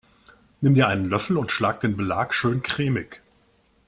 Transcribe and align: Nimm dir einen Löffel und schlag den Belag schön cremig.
Nimm 0.61 0.73
dir 0.73 0.87
einen 0.87 1.07
Löffel 1.11 1.37
und 1.37 1.51
schlag 1.51 1.81
den 1.81 1.95
Belag 1.95 2.33
schön 2.33 2.63
cremig. 2.63 3.21